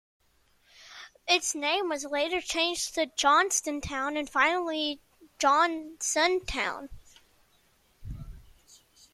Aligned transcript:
Its 1.27 1.53
name 1.53 1.87
was 1.87 2.05
later 2.05 2.41
changed 2.41 2.95
to 2.95 3.05
Johnstontown 3.15 4.17
and 4.17 4.27
finally 4.27 4.99
Johnsontown. 5.37 6.89